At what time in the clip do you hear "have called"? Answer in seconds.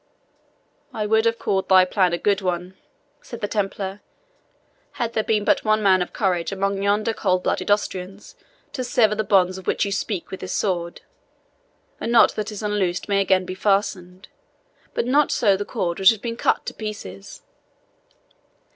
1.25-1.69